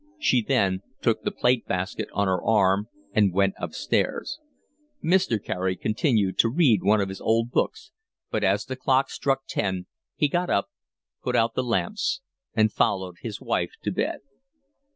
[0.17, 4.39] She then took the plate basket on her arm and went upstairs.
[5.03, 5.37] Mr.
[5.39, 7.91] Carey continued to read one of his old books,
[8.31, 9.85] but as the clock struck ten
[10.15, 10.69] he got up,
[11.21, 12.21] put out the lamps,
[12.55, 14.21] and followed his wife to bed.